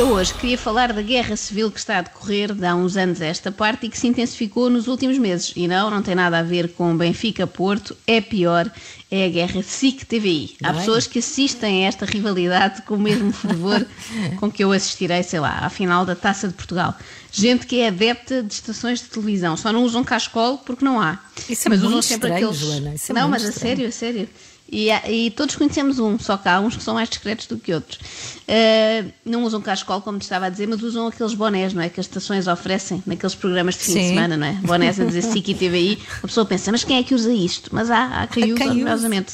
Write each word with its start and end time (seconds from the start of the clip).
Eu 0.00 0.12
hoje 0.12 0.32
queria 0.32 0.56
falar 0.56 0.94
da 0.94 1.02
guerra 1.02 1.36
civil 1.36 1.70
que 1.70 1.78
está 1.78 1.98
a 1.98 2.00
decorrer 2.00 2.54
de 2.54 2.64
há 2.64 2.74
uns 2.74 2.96
anos 2.96 3.20
a 3.20 3.26
esta 3.26 3.52
parte 3.52 3.84
e 3.84 3.90
que 3.90 3.98
se 3.98 4.08
intensificou 4.08 4.70
nos 4.70 4.88
últimos 4.88 5.18
meses. 5.18 5.52
E 5.54 5.68
não, 5.68 5.90
não 5.90 6.00
tem 6.00 6.14
nada 6.14 6.38
a 6.38 6.42
ver 6.42 6.72
com 6.72 6.96
Benfica-Porto, 6.96 7.94
é 8.06 8.18
pior, 8.18 8.72
é 9.10 9.26
a 9.26 9.28
guerra 9.28 9.62
SIC-TVI. 9.62 10.56
Há 10.64 10.72
Bem. 10.72 10.80
pessoas 10.80 11.06
que 11.06 11.18
assistem 11.18 11.84
a 11.84 11.88
esta 11.88 12.06
rivalidade 12.06 12.80
com 12.80 12.94
o 12.94 12.98
mesmo 12.98 13.30
fervor 13.30 13.86
com 14.40 14.50
que 14.50 14.64
eu 14.64 14.72
assistirei, 14.72 15.22
sei 15.22 15.38
lá, 15.38 15.58
à 15.58 15.68
final 15.68 16.06
da 16.06 16.16
Taça 16.16 16.48
de 16.48 16.54
Portugal. 16.54 16.96
Gente 17.32 17.66
que 17.66 17.80
é 17.80 17.88
adepta 17.88 18.42
de 18.42 18.52
estações 18.52 19.00
de 19.00 19.06
televisão, 19.06 19.56
só 19.56 19.72
não 19.72 19.84
usam 19.84 20.02
cascolo 20.02 20.58
porque 20.58 20.84
não 20.84 21.00
há. 21.00 21.18
Isso 21.48 21.68
é 21.68 21.70
mas 21.70 21.80
muito 21.80 21.90
usam 21.90 22.02
sempre 22.02 22.28
estranho, 22.28 22.48
aqueles. 22.50 22.60
Joana, 22.60 22.94
isso 22.94 23.12
é 23.12 23.14
não, 23.14 23.28
mas 23.28 23.44
a 23.44 23.48
estranho. 23.48 23.76
sério, 23.76 23.88
a 23.88 23.92
sério. 23.92 24.28
E, 24.72 24.88
e 25.08 25.30
todos 25.32 25.56
conhecemos 25.56 25.98
um, 25.98 26.16
só 26.16 26.36
que 26.36 26.48
há 26.48 26.60
uns 26.60 26.76
que 26.76 26.82
são 26.82 26.94
mais 26.94 27.08
discretos 27.08 27.46
do 27.46 27.58
que 27.58 27.74
outros. 27.74 27.98
Ah, 28.46 29.04
não 29.24 29.42
usam 29.42 29.60
cascol, 29.60 30.00
como 30.00 30.18
te 30.18 30.22
estava 30.22 30.46
a 30.46 30.48
dizer, 30.48 30.68
mas 30.68 30.80
usam 30.82 31.08
aqueles 31.08 31.34
bonés, 31.34 31.74
não 31.74 31.82
é? 31.82 31.88
Que 31.88 31.98
as 31.98 32.06
estações 32.06 32.46
oferecem 32.46 33.02
naqueles 33.04 33.34
programas 33.34 33.74
de 33.74 33.80
fim 33.80 33.94
de 33.94 33.98
Sim. 34.00 34.08
semana, 34.10 34.36
não 34.36 34.46
é? 34.46 34.52
Bonés 34.52 35.00
a 35.00 35.04
dizer 35.04 35.22
SIC 35.22 35.48
e 35.48 35.54
TVI. 35.54 35.98
A 36.22 36.26
pessoa 36.28 36.46
pensa, 36.46 36.70
mas 36.70 36.84
quem 36.84 36.98
é 36.98 37.02
que 37.02 37.14
usa 37.14 37.32
isto? 37.32 37.70
Mas 37.72 37.90
há, 37.90 38.22
há 38.22 38.26
quem 38.28 38.52
usa, 38.52 38.64
orgulhosamente. 38.64 39.32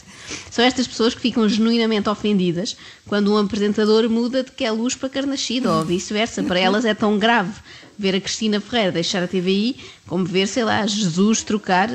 São 0.51 0.65
estas 0.65 0.87
pessoas 0.87 1.15
que 1.15 1.21
ficam 1.21 1.47
genuinamente 1.47 2.09
ofendidas 2.09 2.75
quando 3.07 3.35
um 3.35 3.37
apresentador 3.37 4.09
muda 4.09 4.43
de 4.43 4.53
que 4.53 4.65
é 4.65 4.71
luz 4.71 4.95
para 4.95 5.11
carnascido 5.11 5.71
ou 5.71 5.85
vice-versa. 5.85 6.43
Para 6.43 6.59
elas 6.59 6.87
é 6.87 6.95
tão 6.95 7.19
grave 7.19 7.53
ver 7.99 8.15
a 8.15 8.21
Cristina 8.21 8.61
Ferreira 8.61 8.93
deixar 8.93 9.23
a 9.23 9.27
TVI 9.29 9.77
como 10.07 10.25
ver, 10.25 10.47
sei 10.47 10.65
lá, 10.65 10.87
Jesus 10.87 11.43
trocar 11.43 11.91
eh, 11.91 11.95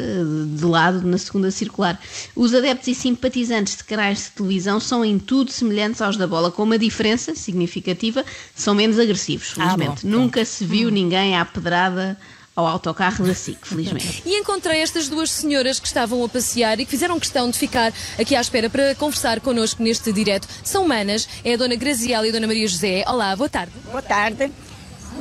de 0.55 0.65
lado 0.65 1.05
na 1.07 1.17
segunda 1.17 1.49
circular. 1.51 1.99
Os 2.35 2.53
adeptos 2.53 2.87
e 2.87 2.95
simpatizantes 2.95 3.77
de 3.77 3.83
canais 3.83 4.23
de 4.25 4.31
televisão 4.31 4.79
são 4.79 5.05
em 5.05 5.17
tudo 5.17 5.51
semelhantes 5.51 6.01
aos 6.01 6.17
da 6.17 6.27
bola, 6.27 6.51
com 6.51 6.63
uma 6.63 6.77
diferença 6.77 7.35
significativa, 7.35 8.25
são 8.55 8.73
menos 8.75 8.99
agressivos, 8.99 9.53
Ah, 9.57 9.63
bom, 9.63 9.77
felizmente. 9.77 10.07
Nunca 10.07 10.43
se 10.43 10.65
viu 10.65 10.89
ninguém 10.89 11.37
à 11.37 11.45
pedrada 11.45 12.17
ao 12.53 12.67
autocarro 12.67 13.25
da 13.25 13.33
SIC, 13.33 13.65
felizmente. 13.65 14.23
E 14.27 14.37
encontrei 14.37 14.81
estas 14.81 15.07
duas 15.07 15.31
senhoras 15.31 15.79
que 15.79 15.87
estavam 15.87 16.23
a 16.23 16.27
passear 16.27 16.79
e 16.79 16.85
que 16.85 16.91
fizeram 16.91 17.17
questão 17.19 17.49
de 17.49 17.57
ficar 17.57 17.93
aqui 18.19 18.35
à 18.35 18.41
espera 18.41 18.69
para 18.69 18.93
conversar 18.95 19.39
connosco 19.39 19.81
neste 19.81 20.11
direto. 20.11 20.47
São 20.63 20.85
manas, 20.87 21.27
é 21.45 21.53
a 21.53 21.57
Dona 21.57 21.75
Graziela 21.75 22.25
e 22.25 22.29
a 22.29 22.33
Dona 22.33 22.47
Maria 22.47 22.67
José. 22.67 23.05
Olá, 23.07 23.33
boa 23.35 23.49
tarde. 23.49 23.71
Boa 23.89 24.01
tarde. 24.01 24.51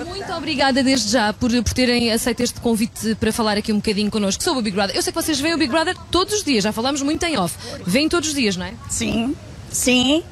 Muito 0.06 0.33
obrigada 0.33 0.83
desde 0.83 1.11
já 1.12 1.33
por, 1.33 1.51
por 1.51 1.73
terem 1.73 2.11
aceito 2.12 2.41
este 2.41 2.61
convite 2.61 3.15
para 3.17 3.33
falar 3.33 3.56
aqui 3.56 3.73
um 3.73 3.77
bocadinho 3.77 4.11
connosco 4.11 4.43
sobre 4.43 4.61
o 4.61 4.62
Big 4.62 4.75
Brother. 4.75 4.97
Eu 4.97 5.03
sei 5.03 5.12
que 5.12 5.20
vocês 5.23 5.39
veem 5.41 5.55
o 5.55 5.59
Big 5.59 5.70
Brother 5.70 5.97
todos 6.11 6.34
os 6.34 6.45
dias, 6.45 6.65
já 6.65 6.73
falámos 6.73 7.03
muito 7.03 7.23
em 7.25 7.37
off. 7.39 7.56
Vêm 7.87 8.09
todos 8.09 8.28
os 8.31 8.34
dias, 8.34 8.56
não 8.56 8.67
é? 8.67 8.73
Sim, 8.89 9.34
sim, 9.71 10.23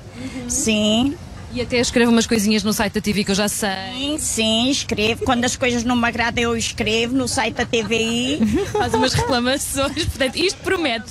sim, 0.49 1.15
E 1.55 1.61
até 1.63 1.79
escrevo 1.79 2.11
umas 2.13 2.27
coisinhas 2.27 2.63
no 2.63 2.73
site 2.75 2.93
da 2.95 3.01
TV 3.01 3.25
que 3.25 3.31
eu 3.31 3.35
já 3.35 3.49
sei. 3.49 3.71
sim, 3.95 4.19
sim, 4.19 4.71
escrevo. 4.71 5.25
Quando 5.25 5.45
as 5.45 5.57
coisas 5.57 5.83
não 5.85 5.97
me 5.97 6.07
agradam, 6.07 6.45
eu 6.45 6.57
escrevo 6.57 7.15
no 7.17 7.27
site 7.27 7.55
da 7.55 7.65
TVI. 7.65 8.39
Faz 8.73 8.93
umas 8.95 9.15
reclamações, 9.15 10.05
portanto, 10.05 10.37
isto 10.37 10.59
promete. 10.63 11.11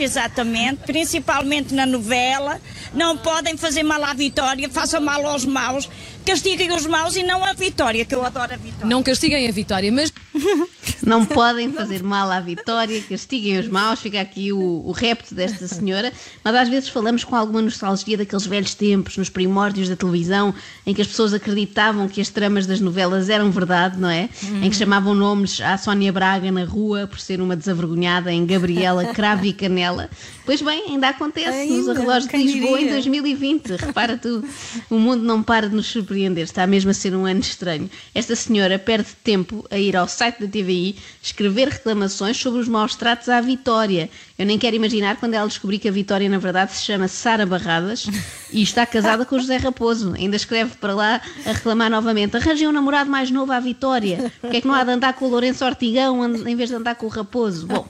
Exatamente, 0.00 0.78
principalmente 0.86 1.74
na 1.74 1.84
novela. 1.84 2.58
Não 2.94 3.18
podem 3.18 3.56
fazer 3.56 3.82
mal 3.82 4.02
à 4.02 4.14
Vitória, 4.14 4.68
façam 4.70 5.00
mal 5.00 5.24
aos 5.26 5.44
maus, 5.44 5.88
castiguem 6.26 6.72
os 6.72 6.84
maus 6.86 7.16
e 7.16 7.22
não 7.22 7.44
a 7.44 7.52
Vitória, 7.52 8.04
que 8.04 8.14
eu 8.14 8.24
adoro 8.24 8.52
a 8.52 8.56
Vitória. 8.56 8.86
Não 8.86 9.02
castiguem 9.02 9.48
a 9.48 9.52
Vitória, 9.52 9.92
mas 9.92 10.12
Não 11.06 11.24
podem 11.24 11.72
fazer 11.72 12.02
mal 12.02 12.30
à 12.30 12.40
vitória, 12.40 13.00
castiguem 13.02 13.58
os 13.58 13.68
maus, 13.68 14.00
fica 14.00 14.20
aqui 14.20 14.52
o, 14.52 14.82
o 14.84 14.90
repto 14.92 15.34
desta 15.34 15.66
senhora, 15.68 16.12
mas 16.42 16.54
às 16.54 16.68
vezes 16.68 16.88
falamos 16.88 17.22
com 17.22 17.36
alguma 17.36 17.62
nostalgia 17.62 18.16
daqueles 18.16 18.46
velhos 18.46 18.74
tempos, 18.74 19.16
nos 19.16 19.28
primórdios 19.28 19.88
da 19.88 19.96
televisão, 19.96 20.54
em 20.84 20.94
que 20.94 21.00
as 21.00 21.06
pessoas 21.06 21.32
acreditavam 21.32 22.08
que 22.08 22.20
as 22.20 22.28
tramas 22.28 22.66
das 22.66 22.80
novelas 22.80 23.28
eram 23.28 23.50
verdade, 23.50 23.98
não 23.98 24.10
é? 24.10 24.28
Em 24.62 24.68
que 24.68 24.76
chamavam 24.76 25.14
nomes 25.14 25.60
à 25.60 25.78
Sónia 25.78 26.12
Braga 26.12 26.50
na 26.50 26.64
rua 26.64 27.06
por 27.06 27.20
ser 27.20 27.40
uma 27.40 27.56
desavergonhada 27.56 28.32
em 28.32 28.44
Gabriela 28.44 29.04
Cravo 29.14 29.44
e 29.46 29.52
Canela. 29.52 30.10
Pois 30.44 30.62
bem, 30.62 30.86
ainda 30.88 31.08
acontece 31.08 31.68
nos 31.68 31.88
Ainda, 31.88 31.92
arrelógios 31.92 32.24
de 32.24 32.30
quem 32.30 32.46
Lisboa 32.46 32.78
em 32.78 32.84
diria? 32.84 32.92
2020. 32.94 33.68
Repara 33.76 34.16
tu, 34.16 34.44
o 34.90 34.98
mundo 34.98 35.22
não 35.22 35.42
para 35.42 35.68
de 35.68 35.74
nos 35.74 35.86
surpreender, 35.86 36.15
está 36.16 36.66
mesmo 36.66 36.90
a 36.90 36.94
ser 36.94 37.14
um 37.14 37.26
ano 37.26 37.40
estranho. 37.40 37.90
Esta 38.14 38.34
senhora 38.34 38.78
perde 38.78 39.08
tempo 39.22 39.64
a 39.70 39.78
ir 39.78 39.96
ao 39.96 40.08
site 40.08 40.40
da 40.40 40.46
TVI 40.46 40.96
escrever 41.22 41.68
reclamações 41.68 42.36
sobre 42.36 42.60
os 42.60 42.68
maus 42.68 42.94
tratos 42.94 43.28
à 43.28 43.40
Vitória. 43.40 44.08
Eu 44.38 44.44
nem 44.46 44.58
quero 44.58 44.76
imaginar 44.76 45.16
quando 45.16 45.34
ela 45.34 45.46
descobrir 45.46 45.78
que 45.78 45.88
a 45.88 45.92
Vitória, 45.92 46.28
na 46.28 46.38
verdade, 46.38 46.72
se 46.72 46.84
chama 46.84 47.08
Sara 47.08 47.46
Barradas 47.46 48.06
e 48.52 48.62
está 48.62 48.84
casada 48.86 49.24
com 49.24 49.36
o 49.36 49.40
José 49.40 49.56
Raposo. 49.56 50.14
Ainda 50.14 50.36
escreve 50.36 50.76
para 50.76 50.94
lá 50.94 51.20
a 51.44 51.52
reclamar 51.52 51.90
novamente: 51.90 52.36
arranjem 52.36 52.68
um 52.68 52.72
namorado 52.72 53.10
mais 53.10 53.30
novo 53.30 53.52
à 53.52 53.60
Vitória. 53.60 54.32
Porque 54.40 54.58
é 54.58 54.60
que 54.60 54.66
não 54.66 54.74
há 54.74 54.84
de 54.84 54.90
andar 54.90 55.14
com 55.14 55.24
o 55.24 55.28
Lourenço 55.28 55.64
Ortigão 55.64 56.24
em 56.46 56.56
vez 56.56 56.68
de 56.68 56.76
andar 56.76 56.94
com 56.94 57.06
o 57.06 57.08
Raposo? 57.08 57.66
Bom, 57.66 57.88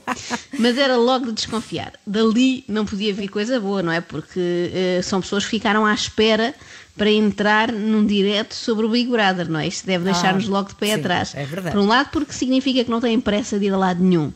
mas 0.59 0.77
era 0.77 0.97
logo 0.97 1.27
de 1.27 1.33
desconfiar. 1.33 1.93
Dali 2.05 2.63
não 2.67 2.85
podia 2.85 3.13
vir 3.13 3.27
coisa 3.27 3.59
boa, 3.59 3.81
não 3.81 3.91
é? 3.91 4.01
Porque 4.01 4.71
eh, 4.73 5.01
são 5.03 5.21
pessoas 5.21 5.45
que 5.45 5.51
ficaram 5.51 5.85
à 5.85 5.93
espera 5.93 6.53
para 6.97 7.11
entrar 7.11 7.71
num 7.71 8.05
direto 8.05 8.55
sobre 8.55 8.85
o 8.85 8.89
Big 8.89 9.09
Brother, 9.09 9.49
não 9.49 9.59
é? 9.59 9.67
Isto 9.67 9.85
deve 9.85 10.03
deixar-nos 10.05 10.47
logo 10.47 10.69
de 10.69 10.75
pé 10.75 10.87
sim, 10.87 10.93
atrás. 10.93 11.35
é 11.35 11.45
verdade. 11.45 11.75
Por 11.75 11.83
um 11.83 11.87
lado, 11.87 12.09
porque 12.11 12.33
significa 12.33 12.83
que 12.83 12.89
não 12.89 12.99
têm 12.99 13.19
pressa 13.19 13.59
de 13.59 13.65
ir 13.65 13.73
a 13.73 13.77
lado 13.77 14.03
nenhum. 14.03 14.33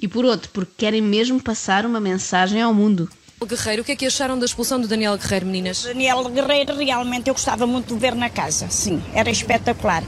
E 0.00 0.06
por 0.06 0.24
outro, 0.24 0.48
porque 0.52 0.72
querem 0.76 1.02
mesmo 1.02 1.42
passar 1.42 1.84
uma 1.84 2.00
mensagem 2.00 2.62
ao 2.62 2.72
mundo. 2.72 3.08
Guerreiro, 3.42 3.82
o 3.82 3.84
que 3.84 3.92
é 3.92 3.96
que 3.96 4.06
acharam 4.06 4.38
da 4.38 4.46
expulsão 4.46 4.80
do 4.80 4.88
Daniel 4.88 5.18
Guerreiro, 5.18 5.44
meninas? 5.44 5.82
Daniel 5.82 6.24
Guerreiro, 6.30 6.76
realmente 6.76 7.28
eu 7.28 7.34
gostava 7.34 7.66
muito 7.66 7.92
de 7.92 8.00
ver 8.00 8.14
na 8.14 8.30
casa, 8.30 8.68
sim, 8.70 9.02
era 9.12 9.30
espetacular. 9.30 10.02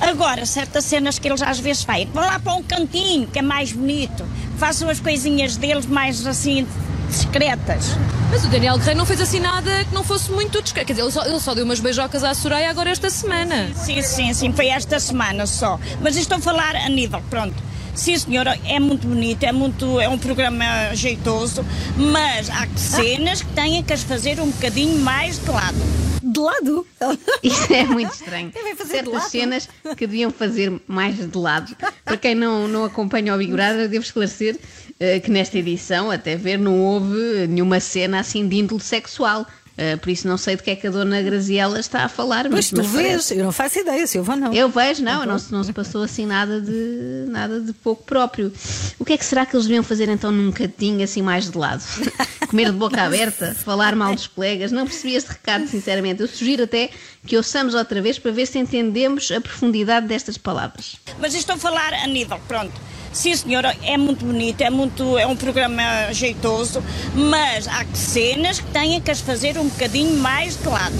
Agora, 0.00 0.46
certas 0.46 0.84
cenas 0.84 1.18
que 1.18 1.26
eles 1.26 1.42
às 1.42 1.58
vezes 1.58 1.82
fazem, 1.82 2.06
vão 2.12 2.24
lá 2.24 2.38
para 2.38 2.54
um 2.54 2.62
cantinho, 2.62 3.26
que 3.26 3.40
é 3.40 3.42
mais 3.42 3.72
bonito, 3.72 4.24
façam 4.58 4.88
as 4.88 5.00
coisinhas 5.00 5.56
deles 5.56 5.86
mais 5.86 6.24
assim 6.26 6.66
discretas. 7.08 7.96
Mas 8.30 8.44
o 8.44 8.48
Daniel 8.48 8.76
Guerreiro 8.76 8.98
não 8.98 9.06
fez 9.06 9.20
assim 9.20 9.40
nada 9.40 9.84
que 9.84 9.94
não 9.94 10.04
fosse 10.04 10.30
muito 10.30 10.60
discreto. 10.60 10.86
Quer 10.86 10.92
dizer, 10.92 11.02
ele 11.04 11.12
só, 11.12 11.24
ele 11.24 11.40
só 11.40 11.54
deu 11.54 11.64
umas 11.64 11.80
beijocas 11.80 12.22
à 12.22 12.34
Soraya 12.34 12.68
agora 12.70 12.90
esta 12.90 13.08
semana. 13.08 13.72
Sim, 13.74 14.02
sim, 14.02 14.34
sim, 14.34 14.52
foi 14.52 14.68
esta 14.68 14.98
semana 15.00 15.46
só. 15.46 15.78
Mas 16.00 16.16
estou 16.16 16.38
a 16.38 16.40
falar 16.40 16.76
a 16.76 16.88
nível, 16.88 17.22
pronto. 17.30 17.54
Sim, 17.96 18.18
senhora, 18.18 18.58
é 18.66 18.78
muito 18.78 19.06
bonito, 19.08 19.42
é, 19.42 19.50
muito, 19.50 19.98
é 19.98 20.06
um 20.06 20.18
programa 20.18 20.94
jeitoso, 20.94 21.64
mas 21.96 22.50
há 22.50 22.68
cenas 22.76 23.40
que 23.40 23.52
têm 23.54 23.82
que 23.82 23.92
as 23.92 24.02
fazer 24.02 24.38
um 24.38 24.50
bocadinho 24.50 24.98
mais 25.00 25.38
de 25.38 25.50
lado. 25.50 25.76
De 26.22 26.38
lado. 26.38 26.86
Isso 27.42 27.72
é 27.72 27.84
muito 27.84 28.12
estranho. 28.12 28.52
Fazer 28.52 28.74
de 28.74 28.90
Certas 28.90 29.12
lado. 29.14 29.30
cenas 29.30 29.68
que 29.96 30.06
deviam 30.06 30.30
fazer 30.30 30.78
mais 30.86 31.16
de 31.16 31.38
lado. 31.38 31.74
Para 32.04 32.18
quem 32.18 32.34
não, 32.34 32.68
não 32.68 32.84
acompanha 32.84 33.34
o 33.34 33.38
Big 33.38 33.50
Brother, 33.50 33.88
devo 33.88 34.04
esclarecer 34.04 34.58
eh, 35.00 35.18
que 35.18 35.30
nesta 35.30 35.58
edição, 35.58 36.10
até 36.10 36.36
ver, 36.36 36.58
não 36.58 36.78
houve 36.78 37.46
nenhuma 37.48 37.80
cena 37.80 38.20
assim 38.20 38.46
de 38.46 38.56
índole 38.56 38.82
sexual. 38.82 39.46
Eh, 39.78 39.96
por 39.96 40.08
isso 40.08 40.26
não 40.26 40.38
sei 40.38 40.56
de 40.56 40.62
que 40.62 40.70
é 40.70 40.76
que 40.76 40.86
a 40.86 40.90
dona 40.90 41.20
Graziela 41.20 41.78
está 41.78 42.04
a 42.04 42.08
falar. 42.08 42.48
Mas 42.48 42.70
tu 42.70 42.78
mas 42.78 42.86
parece- 42.86 43.08
vês, 43.08 43.30
eu 43.32 43.44
não 43.44 43.52
faço 43.52 43.78
ideia, 43.78 44.06
Silva, 44.06 44.34
não. 44.34 44.52
Eu 44.52 44.70
vejo, 44.70 45.02
não, 45.02 45.26
não, 45.26 45.38
se- 45.38 45.52
não 45.52 45.62
se 45.62 45.72
passou 45.72 46.02
assim 46.02 46.24
nada 46.24 46.60
de, 46.62 47.26
nada 47.28 47.60
de 47.60 47.72
pouco 47.74 48.02
próprio. 48.04 48.50
O 48.98 49.04
que 49.04 49.12
é 49.12 49.18
que 49.18 49.24
será 49.24 49.44
que 49.44 49.54
eles 49.54 49.66
deviam 49.66 49.82
fazer 49.84 50.08
então 50.08 50.32
num 50.32 50.50
cantinho 50.50 51.04
assim 51.04 51.20
mais 51.20 51.50
de 51.50 51.58
lado? 51.58 51.82
Comer 52.48 52.66
de 52.66 52.78
boca 52.78 53.02
aberta? 53.02 53.54
Falar 53.54 53.94
mal 53.96 54.14
dos 54.14 54.28
colegas? 54.28 54.70
Não 54.72 54.86
percebi 54.86 55.14
este 55.14 55.28
recado, 55.32 55.66
sinceramente. 55.66 56.22
Eu 56.22 56.28
sugiro 56.28 56.62
até 56.62 56.88
que 57.26 57.36
ouçamos 57.36 57.74
outra 57.74 58.00
vez 58.00 58.18
para 58.18 58.30
ver 58.30 58.46
se 58.46 58.58
entendemos 58.58 59.30
a 59.30 59.40
profundidade 59.40 60.06
destas 60.06 60.38
palavras. 60.38 60.96
Mas 61.18 61.34
estou 61.34 61.56
a 61.56 61.58
falar 61.58 61.92
a 61.92 62.06
nível, 62.06 62.40
pronto. 62.48 62.72
Sim, 63.16 63.34
senhora, 63.34 63.74
é 63.82 63.96
muito 63.96 64.26
bonito, 64.26 64.60
é, 64.60 64.68
muito, 64.68 65.16
é 65.16 65.26
um 65.26 65.34
programa 65.34 65.82
jeitoso, 66.12 66.82
mas 67.14 67.66
há 67.66 67.82
cenas 67.94 68.60
que 68.60 68.70
têm 68.70 69.00
que 69.00 69.10
as 69.10 69.20
fazer 69.20 69.56
um 69.56 69.68
bocadinho 69.68 70.18
mais 70.18 70.54
de 70.60 70.68
lado. 70.68 70.94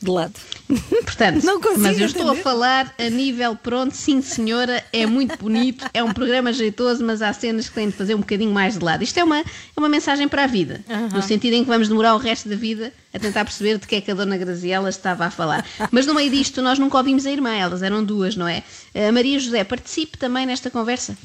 De 0.00 0.08
lado. 0.08 0.34
Portanto, 1.02 1.44
Não 1.44 1.60
consigo 1.60 1.80
mas 1.80 1.98
eu 1.98 2.06
estou 2.06 2.22
a 2.22 2.26
entender. 2.26 2.42
falar 2.42 2.94
a 2.96 3.10
nível 3.10 3.56
pronto, 3.56 3.96
sim 3.96 4.22
senhora, 4.22 4.82
é 4.92 5.06
muito 5.06 5.36
bonito, 5.38 5.84
é 5.92 6.04
um 6.04 6.12
programa 6.12 6.52
jeitoso, 6.52 7.04
mas 7.04 7.20
há 7.20 7.32
cenas 7.32 7.68
que 7.68 7.74
têm 7.74 7.88
de 7.88 7.96
fazer 7.96 8.14
um 8.14 8.20
bocadinho 8.20 8.52
mais 8.52 8.78
de 8.78 8.84
lado. 8.84 9.02
Isto 9.02 9.18
é 9.18 9.24
uma, 9.24 9.40
é 9.40 9.44
uma 9.76 9.88
mensagem 9.88 10.28
para 10.28 10.44
a 10.44 10.46
vida, 10.46 10.84
no 11.12 11.20
sentido 11.20 11.54
em 11.54 11.64
que 11.64 11.68
vamos 11.68 11.88
demorar 11.88 12.14
o 12.14 12.18
resto 12.18 12.48
da 12.48 12.54
vida 12.54 12.92
a 13.12 13.18
tentar 13.18 13.44
perceber 13.44 13.78
de 13.78 13.86
que 13.88 13.96
é 13.96 14.00
que 14.00 14.10
a 14.10 14.14
Dona 14.14 14.36
Graziela 14.36 14.88
estava 14.88 15.24
a 15.24 15.30
falar. 15.30 15.64
Mas 15.90 16.06
no 16.06 16.14
meio 16.14 16.30
disto, 16.30 16.62
nós 16.62 16.78
nunca 16.78 16.96
ouvimos 16.98 17.26
a 17.26 17.30
irmã, 17.32 17.54
elas 17.54 17.82
eram 17.82 18.04
duas, 18.04 18.36
não 18.36 18.46
é? 18.46 18.62
A 18.94 19.10
Maria 19.10 19.38
José, 19.40 19.64
participe 19.64 20.18
também 20.18 20.46
nesta 20.46 20.70
conversa. 20.70 21.16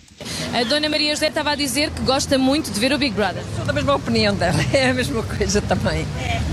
A 0.54 0.64
Dona 0.64 0.90
Maria 0.90 1.14
José 1.14 1.28
estava 1.28 1.52
a 1.52 1.56
dizer 1.56 1.90
que 1.92 2.02
gosta 2.02 2.38
muito 2.38 2.72
de 2.72 2.80
ver 2.80 2.92
o 2.94 2.98
Big 2.98 3.16
Brother. 3.16 3.44
Sou 3.56 3.66
da 3.66 3.74
mesma 3.74 3.96
opinião 3.96 4.36
dela, 4.36 4.60
é 4.74 4.90
a 4.90 4.94
mesma 4.94 5.24
coisa 5.24 5.62
também. 5.62 6.06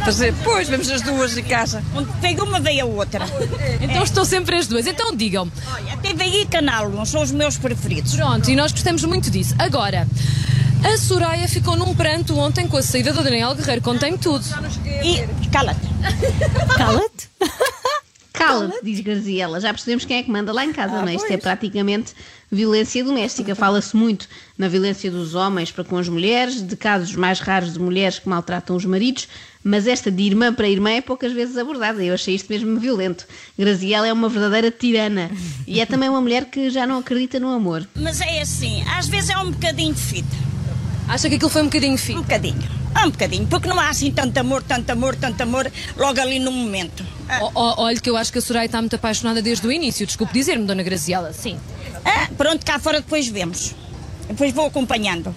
Fazer, 0.05 0.35
pois, 0.45 0.69
vemos 0.69 0.91
as 0.91 1.03
duas 1.03 1.37
em 1.37 1.43
casa. 1.45 1.83
Onde 1.95 2.11
veio 2.21 2.45
uma, 2.45 2.61
veio 2.61 2.85
a 2.85 2.89
outra. 2.89 3.25
Então 3.81 4.03
estão 4.03 4.25
sempre 4.25 4.57
as 4.57 4.67
duas. 4.67 4.87
Então 4.87 5.15
digam-me. 5.15 5.53
Olha, 5.73 5.97
TVI 5.97 6.43
e 6.43 6.47
Canal 6.47 6.89
1 6.89 7.05
são 7.05 7.23
os 7.23 7.33
meus 7.33 7.57
preferidos. 7.57 8.15
Pronto, 8.15 8.51
e 8.51 8.57
nós 8.57 8.73
gostamos 8.73 9.05
muito 9.05 9.31
disso. 9.31 9.55
Agora, 9.59 10.07
a 10.85 10.97
Soraya 10.97 11.49
ficou 11.49 11.77
num 11.77 11.95
pranto 11.95 12.39
ontem 12.39 12.67
com 12.69 12.77
a 12.77 12.83
saída 12.83 13.13
do 13.13 13.23
Daniel 13.23 13.55
Guerreiro. 13.55 13.83
Contém-me 13.83 14.19
tudo. 14.19 14.45
E 15.03 15.27
cala-te. 15.51 15.81
Cala-te. 16.77 17.29
Cala-te, 18.39 18.85
diz 18.85 19.01
Graziela. 19.01 19.61
Já 19.61 19.71
percebemos 19.73 20.05
quem 20.05 20.19
é 20.19 20.23
que 20.23 20.31
manda 20.31 20.53
lá 20.53 20.65
em 20.65 20.73
casa, 20.73 21.01
não 21.01 21.09
é? 21.09 21.15
Isto 21.15 21.31
é 21.33 21.37
praticamente 21.37 22.15
violência 22.51 23.03
doméstica. 23.05 23.55
Fala-se 23.55 23.97
muito 23.97 24.29
na 24.57 24.69
violência 24.69 25.11
dos 25.11 25.35
homens 25.35 25.71
para 25.71 25.85
com 25.85 25.99
as 25.99 26.09
mulheres, 26.09 26.63
de 26.67 26.77
casos 26.77 27.15
mais 27.15 27.41
raros 27.41 27.73
de 27.73 27.79
mulheres 27.79 28.19
que 28.19 28.29
maltratam 28.29 28.77
os 28.77 28.85
maridos, 28.85 29.29
mas 29.63 29.87
esta 29.87 30.11
de 30.11 30.23
irmã 30.23 30.53
para 30.55 30.69
irmã 30.69 30.91
é 30.91 31.01
poucas 31.01 31.33
vezes 31.33 31.57
abordada. 31.59 32.03
Eu 32.03 32.15
achei 32.15 32.35
isto 32.35 32.49
mesmo 32.51 32.79
violento. 32.79 33.27
Graziela 33.59 34.07
é 34.07 34.13
uma 34.13 34.29
verdadeira 34.29 34.71
tirana 34.71 35.31
e 35.67 35.81
é 35.81 35.87
também 35.87 36.09
uma 36.09 36.21
mulher 36.21 36.47
que 36.47 36.71
já 36.71 36.87
não 36.87 36.99
acredita 36.99 37.39
no 37.41 37.49
amor. 37.53 37.87
Mas 37.95 38.21
é 38.21 38.41
assim, 38.41 38.83
às 38.89 39.09
vezes 39.09 39.31
é 39.31 39.39
um 39.39 39.51
bocadinho 39.51 39.93
de 39.93 40.01
fita. 40.01 40.37
Acha 41.09 41.29
que 41.29 41.37
aquilo 41.37 41.51
foi 41.51 41.63
um 41.63 41.67
bocadinho 41.67 41.95
Um 41.95 41.99
fino? 41.99 42.23
bocadinho. 42.23 42.79
É 43.01 43.07
um 43.07 43.11
bocadinho. 43.11 43.47
Porque 43.47 43.69
não 43.69 43.79
há 43.79 43.89
assim 43.89 44.11
tanto 44.11 44.37
amor, 44.39 44.63
tanto 44.63 44.91
amor, 44.91 45.15
tanto 45.15 45.41
amor 45.41 45.71
logo 45.97 46.21
ali 46.21 46.39
no 46.39 46.51
momento. 46.51 47.05
Ah, 47.29 47.41
Olha 47.55 48.01
que 48.01 48.11
eu 48.11 48.17
acho 48.17 48.33
que 48.33 48.39
a 48.39 48.43
Soraya 48.43 48.67
está 48.67 48.81
muito 48.81 48.97
apaixonada 48.97 49.41
desde 49.41 49.67
o 49.67 49.73
início. 49.73 50.07
Desculpe 50.07 50.33
dizer-me, 50.33 50.65
Dona 50.65 50.83
Graziela. 50.83 51.33
Sim. 51.33 51.59
ah, 52.05 52.29
pronto, 52.37 52.65
cá 52.67 52.79
fora 52.79 53.01
depois 53.01 53.29
vemos. 53.29 53.75
Depois 54.29 54.53
vou 54.53 54.67
acompanhando. 54.67 55.35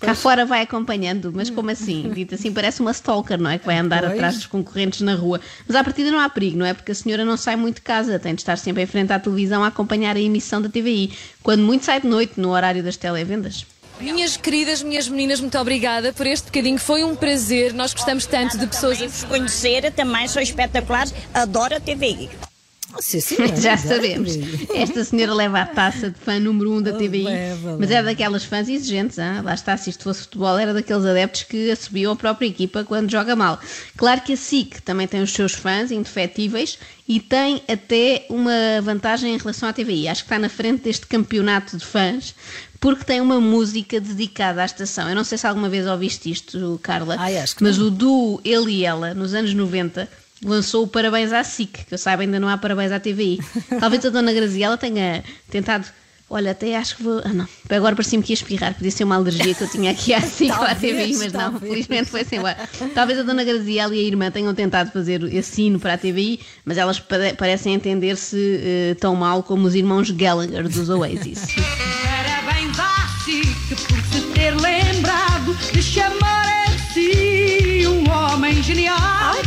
Cá 0.00 0.14
fora 0.14 0.44
vai 0.44 0.62
acompanhando, 0.62 1.32
mas 1.34 1.48
como 1.48 1.70
assim? 1.70 2.10
Dito 2.14 2.34
assim, 2.34 2.52
parece 2.52 2.80
uma 2.80 2.90
stalker, 2.90 3.38
não 3.40 3.50
é? 3.50 3.58
Que 3.58 3.66
vai 3.66 3.78
andar 3.78 4.00
Pois. 4.00 4.12
atrás 4.14 4.34
dos 4.34 4.46
concorrentes 4.46 5.00
na 5.00 5.14
rua. 5.14 5.40
Mas 5.66 5.76
à 5.76 5.84
partida 5.84 6.10
não 6.10 6.18
há 6.18 6.28
perigo, 6.28 6.58
não 6.58 6.66
é? 6.66 6.74
Porque 6.74 6.92
a 6.92 6.94
senhora 6.94 7.24
não 7.24 7.36
sai 7.36 7.54
muito 7.56 7.76
de 7.76 7.82
casa, 7.82 8.18
tem 8.18 8.34
de 8.34 8.40
estar 8.40 8.56
sempre 8.58 8.82
em 8.82 8.86
frente 8.86 9.12
à 9.12 9.18
televisão 9.18 9.62
a 9.62 9.68
acompanhar 9.68 10.16
a 10.16 10.20
emissão 10.20 10.60
da 10.60 10.68
TVI. 10.68 11.12
Quando 11.42 11.62
muito 11.62 11.84
sai 11.84 12.00
de 12.00 12.08
noite, 12.08 12.40
no 12.40 12.50
horário 12.50 12.82
das 12.82 12.96
televendas. 12.96 13.64
Minhas 14.00 14.36
queridas, 14.36 14.82
minhas 14.82 15.08
meninas, 15.08 15.40
muito 15.40 15.56
obrigada 15.58 16.12
por 16.12 16.26
este 16.26 16.46
bocadinho. 16.46 16.78
Foi 16.78 17.04
um 17.04 17.14
prazer. 17.14 17.72
Nós 17.72 17.92
gostamos 17.92 18.26
tanto 18.26 18.58
de 18.58 18.66
pessoas 18.66 18.98
Também 18.98 19.08
vos 19.08 19.24
conhecer, 19.24 19.92
também 19.92 20.28
sou 20.28 20.42
espetacular, 20.42 21.06
adoro 21.34 21.76
a 21.76 21.80
TVI. 21.80 22.51
Sim, 23.00 23.20
sim, 23.20 23.36
Já 23.56 23.74
exato. 23.74 23.88
sabemos. 23.88 24.32
Esta 24.74 25.04
senhora 25.04 25.34
leva 25.34 25.60
a 25.60 25.66
taça 25.66 26.10
de 26.10 26.18
fã 26.18 26.38
número 26.38 26.70
1 26.72 26.76
um 26.76 26.82
da 26.82 26.92
TVI, 26.92 27.24
leva, 27.24 27.76
mas 27.78 27.90
é 27.90 28.02
daquelas 28.02 28.44
fãs 28.44 28.68
exigentes. 28.68 29.18
hein? 29.18 29.40
Lá 29.42 29.54
está, 29.54 29.76
se 29.76 29.90
isto 29.90 30.04
fosse 30.04 30.22
futebol, 30.22 30.58
era 30.58 30.72
daqueles 30.74 31.04
adeptos 31.04 31.44
que 31.44 31.70
assobiam 31.70 32.12
a 32.12 32.16
própria 32.16 32.46
equipa 32.46 32.84
quando 32.84 33.10
joga 33.10 33.34
mal. 33.34 33.58
Claro 33.96 34.20
que 34.20 34.32
a 34.32 34.36
SIC 34.36 34.80
também 34.82 35.06
tem 35.08 35.22
os 35.22 35.32
seus 35.32 35.52
fãs 35.52 35.90
indefetíveis 35.90 36.78
e 37.08 37.18
tem 37.20 37.62
até 37.68 38.26
uma 38.28 38.80
vantagem 38.82 39.34
em 39.34 39.38
relação 39.38 39.68
à 39.68 39.72
TVI. 39.72 40.08
Acho 40.08 40.22
que 40.22 40.26
está 40.26 40.38
na 40.38 40.48
frente 40.48 40.82
deste 40.84 41.06
campeonato 41.06 41.76
de 41.76 41.84
fãs. 41.84 42.34
Porque 42.80 43.04
tem 43.04 43.20
uma 43.20 43.40
música 43.40 44.00
dedicada 44.00 44.60
à 44.60 44.64
estação. 44.64 45.08
Eu 45.08 45.14
não 45.14 45.22
sei 45.22 45.38
se 45.38 45.46
alguma 45.46 45.68
vez 45.68 45.86
ouviste 45.86 46.28
isto, 46.28 46.80
Carla, 46.82 47.14
Ai, 47.16 47.38
acho 47.38 47.54
que 47.54 47.62
mas 47.62 47.78
o 47.78 47.88
duo 47.92 48.40
Ele 48.44 48.72
e 48.72 48.84
Ela, 48.84 49.14
nos 49.14 49.34
anos 49.34 49.54
90, 49.54 50.08
lançou 50.44 50.84
o 50.84 50.88
Parabéns 50.88 51.32
à 51.32 51.42
SIC, 51.44 51.86
que 51.86 51.94
eu 51.94 51.98
saiba 51.98 52.22
ainda 52.22 52.38
não 52.40 52.48
há 52.48 52.56
Parabéns 52.58 52.92
à 52.92 52.98
TVI. 53.00 53.40
Talvez 53.80 54.04
a 54.04 54.10
Dona 54.10 54.32
Graziela 54.32 54.76
tenha 54.76 55.22
tentado. 55.50 55.86
Olha, 56.34 56.52
até 56.52 56.74
acho 56.76 56.96
que 56.96 57.02
vou. 57.02 57.20
Ah, 57.22 57.28
não. 57.28 57.46
Agora 57.68 57.94
parecia-me 57.94 58.24
que 58.24 58.32
ia 58.32 58.34
espirrar. 58.34 58.72
Podia 58.72 58.90
ser 58.90 59.04
uma 59.04 59.16
alergia 59.16 59.54
que 59.54 59.62
eu 59.64 59.68
tinha 59.68 59.90
aqui 59.90 60.14
à 60.14 60.20
SIC 60.22 60.50
ou 60.50 60.62
à 60.64 60.74
TVI, 60.74 61.14
mas 61.18 61.30
não. 61.32 61.40
talvez. 61.40 61.70
Felizmente 61.70 62.10
foi-se 62.10 62.36
embora. 62.36 62.56
Talvez 62.94 63.18
a 63.18 63.22
Dona 63.22 63.44
Graziela 63.44 63.94
e 63.94 63.98
a 63.98 64.02
irmã 64.02 64.30
tenham 64.30 64.54
tentado 64.54 64.90
fazer 64.92 65.22
esse 65.24 65.56
sino 65.56 65.78
para 65.78 65.92
a 65.92 65.98
TVI, 65.98 66.40
mas 66.64 66.78
elas 66.78 66.98
pare- 66.98 67.34
parecem 67.34 67.74
entender-se 67.74 68.60
eh, 68.64 68.96
tão 68.98 69.14
mal 69.14 69.42
como 69.42 69.66
os 69.66 69.74
irmãos 69.74 70.10
Gallagher 70.10 70.66
dos 70.70 70.88
Oasis. 70.88 71.48
Parabéns 72.02 72.78
à 72.78 73.08
SIC 73.26 73.86
por 73.86 74.00
se 74.00 74.20
ter 74.32 74.54
lembrado 74.58 75.54
de 75.72 75.82
chamar 75.82 76.64
a 76.66 76.92
si 76.94 77.84
um 77.86 78.10
homem 78.10 78.62
genial. 78.62 78.96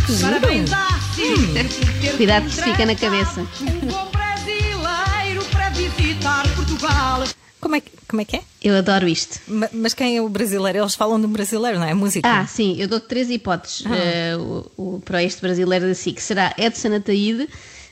que 0.06 0.13
giro. 0.13 0.21
Parabéns 0.30 0.71
à 0.71 0.85
Ter 1.16 2.18
Cuidado 2.18 2.46
que 2.50 2.56
se 2.56 2.64
fica 2.64 2.86
na 2.86 2.94
cabeça. 2.96 3.42
Um 3.62 3.88
bom 3.88 4.12
brasileiro 4.12 5.46
para 5.52 5.70
visitar 5.70 6.44
Portugal. 6.56 7.24
Como 7.62 7.76
é, 7.76 7.82
que- 7.82 7.92
como 8.08 8.22
é 8.22 8.26
que 8.26 8.36
é? 8.36 8.42
Eu 8.62 8.76
adoro 8.78 9.08
isto. 9.08 9.40
Ma- 9.48 9.70
Mas 9.72 9.94
quem 9.94 10.18
é 10.18 10.22
o 10.22 10.28
brasileiro? 10.30 10.80
Eles 10.80 10.94
falam 10.94 11.20
de 11.20 11.26
um 11.26 11.32
brasileiro, 11.32 11.80
não 11.80 11.88
é? 11.88 11.94
Música. 11.94 12.28
Ah, 12.30 12.46
sim, 12.46 12.76
eu 12.80 12.88
dou 12.88 13.00
três 13.00 13.30
hipóteses 13.30 13.84
eh, 13.90 14.36
o, 14.38 14.72
o- 14.96 15.02
para 15.04 15.24
este 15.24 15.42
brasileiro 15.42 15.88
da 15.88 15.96
SIC. 15.96 16.20
Será 16.22 16.54
Edson 16.58 16.94
Ataíde, 16.96 17.48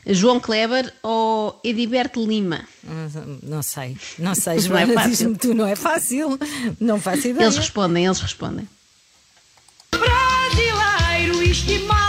João 0.06 0.40
Kleber 0.40 0.94
ou 1.02 1.60
Ediberto 1.64 2.24
Lima? 2.26 2.62
Hum, 2.86 3.40
Não 3.42 3.64
sei, 3.64 3.98
não 4.20 4.36
sei, 4.36 4.58
Não 4.68 4.78
é 4.78 5.08
diz-me 5.08 5.36
tu, 5.38 5.54
não 5.54 5.66
é 5.66 5.76
fácil. 5.78 6.38
Não 6.80 7.00
faço 7.00 7.28
ideia. 7.30 7.46
Eles 7.46 7.58
respondem, 7.58 8.06
eles 8.06 8.20
respondem. 8.20 8.68
Brasileiro 9.92 11.42
estimado 11.42 12.03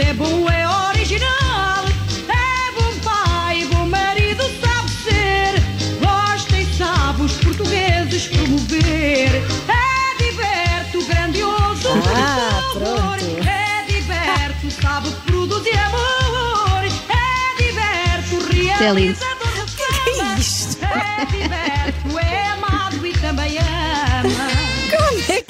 ideias 0.00 0.08
é 0.08 0.12
bom, 0.14 0.48
é 0.48 0.68
original. 0.88 1.84
É 2.28 2.72
bom 2.72 2.92
pai, 3.04 3.64
bom 3.66 3.86
marido, 3.86 4.42
sabe 4.60 4.90
ser. 4.90 5.62
Gosta 6.00 6.56
e 6.58 6.66
sabe 6.74 7.22
os 7.22 7.32
portugueses 7.34 8.26
promover. 8.28 9.42
É 9.68 10.22
diverto, 10.22 11.04
grandioso, 11.06 11.88
Ah, 12.14 12.62
pronto. 12.72 13.48
É 13.48 13.84
diverto, 13.86 14.70
sabe 14.82 15.10
produzir 15.26 15.78
amor. 15.78 16.84
É 17.08 17.62
diverto, 17.62 18.52
é 18.52 18.78
realizador 18.78 19.66
Que 19.76 19.82
é 20.32 20.38
isto? 20.38 20.78
É 20.84 21.24
diverto, 21.26 21.69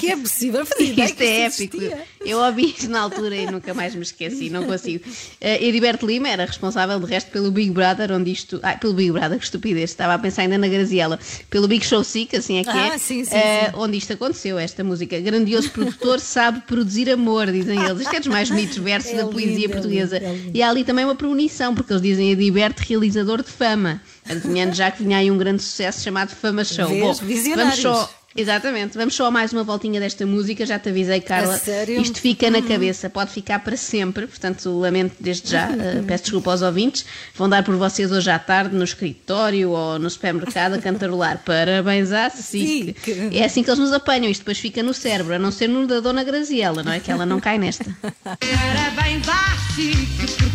que 0.01 0.11
é 0.11 0.17
possível 0.17 0.65
fazer 0.65 0.83
ideia 0.83 1.05
Isto 1.05 1.21
é 1.21 1.41
épico. 1.45 1.77
existia? 1.77 2.03
Eu 2.25 2.39
ouvi 2.39 2.65
isto 2.69 2.89
na 2.89 2.99
altura 3.01 3.35
e 3.35 3.45
nunca 3.45 3.73
mais 3.73 3.93
me 3.95 4.01
esqueci, 4.01 4.49
não 4.49 4.63
consigo. 4.65 5.03
Uh, 5.07 5.63
Ediberto 5.63 6.05
Lima 6.05 6.27
era 6.27 6.45
responsável, 6.45 6.99
de 6.99 7.05
resto, 7.05 7.31
pelo 7.31 7.51
Big 7.51 7.71
Brother, 7.71 8.11
onde 8.11 8.31
isto. 8.31 8.59
Ai, 8.63 8.77
pelo 8.77 8.93
Big 8.93 9.11
Brother, 9.11 9.37
que 9.37 9.43
estupidez, 9.45 9.91
estava 9.91 10.15
a 10.15 10.19
pensar 10.19 10.41
ainda 10.41 10.57
na 10.57 10.67
Graziela. 10.67 11.19
Pelo 11.49 11.67
Big 11.67 11.85
Show 11.85 12.03
Sick, 12.03 12.35
assim 12.35 12.57
é 12.57 12.63
que 12.63 12.69
é. 12.69 12.93
Ah, 12.93 12.97
sim, 12.97 13.23
sim, 13.23 13.35
uh, 13.35 13.39
sim. 13.39 13.71
Onde 13.75 13.97
isto 13.97 14.13
aconteceu, 14.13 14.57
esta 14.59 14.83
música. 14.83 15.19
Grandioso 15.19 15.69
produtor 15.71 16.19
sabe 16.21 16.61
produzir 16.61 17.09
amor, 17.09 17.51
dizem 17.51 17.79
eles. 17.83 18.01
Isto 18.01 18.15
é 18.15 18.19
dos 18.19 18.27
mais 18.27 18.49
bonitos 18.49 18.77
versos 18.77 19.11
É 19.11 19.15
da 19.15 19.21
lindo, 19.23 19.33
poesia 19.33 19.65
é 19.65 19.69
portuguesa. 19.69 20.17
lindo, 20.19 20.29
é 20.31 20.33
lindo. 20.35 20.51
E 20.57 20.63
há 20.63 20.69
ali 20.69 20.83
também 20.83 21.05
uma 21.05 21.15
premonição, 21.15 21.73
porque 21.75 21.93
eles 21.93 22.01
dizem 22.01 22.31
Ediberto, 22.31 22.83
realizador 22.87 23.43
de 23.43 23.49
fama. 23.49 24.01
Adivinhando 24.27 24.73
já 24.73 24.89
que 24.91 25.03
vinha 25.03 25.17
aí 25.17 25.31
um 25.31 25.37
grande 25.37 25.61
sucesso 25.63 26.03
chamado 26.03 26.29
Fama 26.29 26.63
Show. 26.63 26.87
Vês? 26.87 27.19
Bom, 27.19 27.55
vamos 27.55 27.75
só. 27.75 28.20
Exatamente, 28.35 28.97
vamos 28.97 29.13
só 29.13 29.29
mais 29.29 29.51
uma 29.51 29.63
voltinha 29.63 29.99
desta 29.99 30.25
música. 30.25 30.65
Já 30.65 30.79
te 30.79 30.89
avisei, 30.89 31.19
Carla. 31.19 31.55
A 31.55 31.57
sério? 31.59 32.01
Isto 32.01 32.19
fica 32.19 32.49
na 32.49 32.61
cabeça, 32.61 33.09
pode 33.09 33.31
ficar 33.31 33.59
para 33.59 33.75
sempre. 33.75 34.25
Portanto, 34.25 34.69
lamento 34.79 35.15
desde 35.19 35.49
já. 35.51 35.69
eh, 35.71 36.01
peço 36.07 36.23
desculpa 36.23 36.51
aos 36.51 36.61
ouvintes. 36.61 37.05
Vão 37.35 37.49
dar 37.49 37.63
por 37.63 37.75
vocês 37.75 38.11
hoje 38.11 38.29
à 38.29 38.39
tarde 38.39 38.75
no 38.75 38.83
escritório 38.83 39.71
ou 39.71 39.99
no 39.99 40.09
supermercado 40.09 40.75
a 40.75 40.77
cantarolar. 40.81 41.41
Parabéns 41.45 42.11
à 42.11 42.29
SIC. 42.29 42.95
SIC. 43.03 43.35
É 43.35 43.43
assim 43.43 43.63
que 43.63 43.69
eles 43.69 43.79
nos 43.79 43.91
apanham. 43.91 44.29
Isto 44.31 44.41
depois 44.41 44.59
fica 44.59 44.81
no 44.81 44.93
cérebro, 44.93 45.33
a 45.35 45.39
não 45.39 45.51
ser 45.51 45.67
no 45.67 45.85
da 45.85 45.99
Dona 45.99 46.23
Graziela, 46.23 46.83
não 46.83 46.91
é? 46.93 46.99
Que 46.99 47.11
ela 47.11 47.25
não 47.25 47.39
cai 47.39 47.57
nesta. 47.57 47.85
Parabéns 48.23 49.27
à 49.27 49.57
SIC 49.75 50.50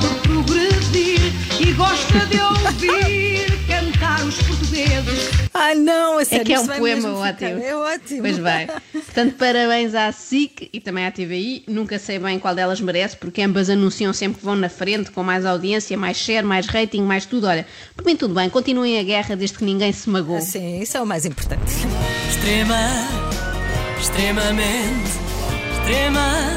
sabe 0.00 0.20
progredir 0.22 1.20
e 1.60 1.72
gosta 1.72 2.18
de 2.26 2.40
ouvir 2.40 3.58
cantar 3.68 4.24
os 4.24 4.36
portugueses. 4.42 5.30
Ai, 5.52 5.74
não, 5.74 6.18
É 6.20 6.24
sério, 6.24 6.46
que 6.46 6.54
é 6.54 6.60
um 6.60 6.66
poema 6.66 7.12
ótimo. 7.12 7.62
É 7.62 7.76
ótimo. 7.76 8.20
Pois 8.22 8.38
vai. 8.38 8.66
Portanto, 8.92 9.34
parabéns 9.36 9.94
à 9.94 10.10
SIC 10.12 10.70
e 10.72 10.80
também 10.80 11.04
à 11.06 11.10
TVI. 11.10 11.64
Nunca 11.68 11.98
sei 11.98 12.18
bem 12.18 12.38
qual 12.38 12.54
delas 12.54 12.80
merece, 12.80 13.16
porque 13.16 13.42
ambas 13.42 13.68
anunciam 13.68 14.12
sempre 14.12 14.38
que 14.38 14.44
vão 14.44 14.56
na 14.56 14.68
frente, 14.68 15.10
com 15.10 15.22
mais 15.22 15.44
audiência, 15.44 15.96
mais 15.96 16.16
share, 16.16 16.46
mais 16.46 16.66
rating, 16.66 17.02
mais 17.02 17.26
tudo. 17.26 17.46
Olha, 17.46 17.66
por 17.96 18.04
mim 18.06 18.16
tudo 18.16 18.34
bem, 18.34 18.48
continuem 18.48 18.98
a 18.98 19.02
guerra 19.02 19.36
desde 19.36 19.58
que 19.58 19.64
ninguém 19.64 19.92
se 19.92 20.08
magoou. 20.08 20.40
Sim, 20.40 20.80
isso 20.80 20.96
é 20.96 21.02
o 21.02 21.06
mais 21.06 21.26
importante. 21.26 21.72
Extrema, 22.30 22.78
extremamente, 24.00 25.10
extrema, 25.72 26.56